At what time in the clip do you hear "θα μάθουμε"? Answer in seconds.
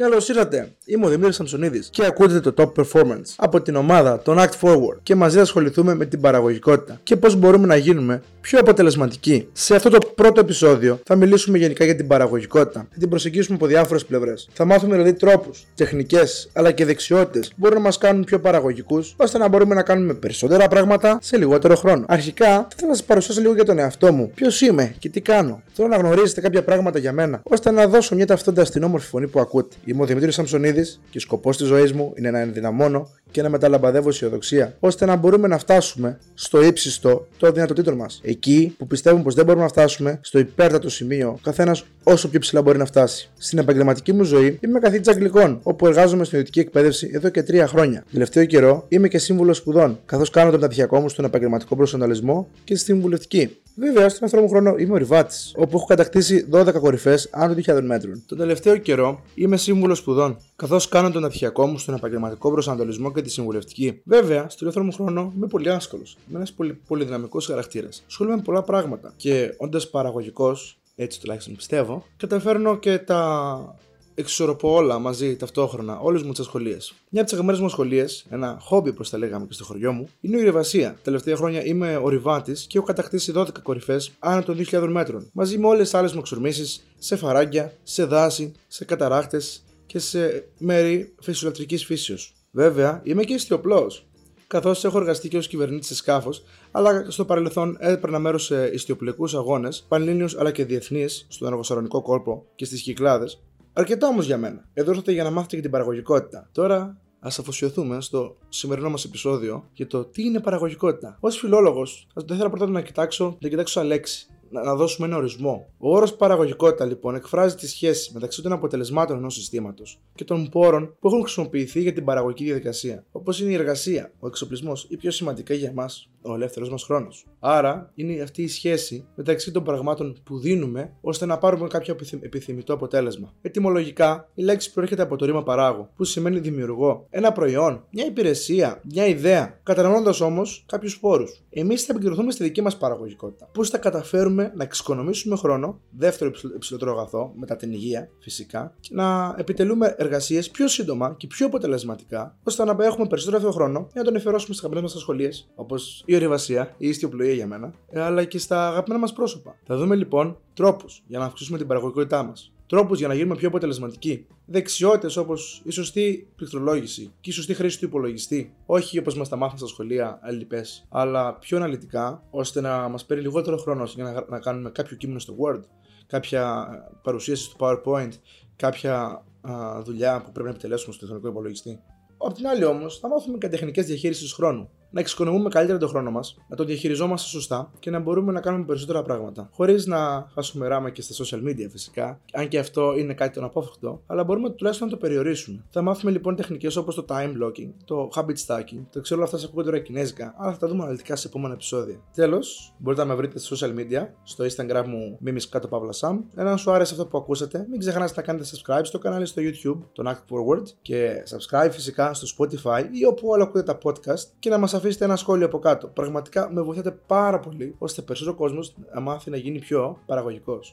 14.52-14.92, 182.98-183.38, 195.70-196.12